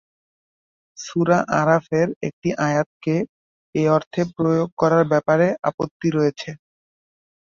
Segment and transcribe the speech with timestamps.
[0.97, 3.15] সূরা আরাফের একটি আয়াতকে
[3.75, 6.49] এ অর্থে প্রয়োগ করার ব্যাপারে আপত্তি রয়েছে।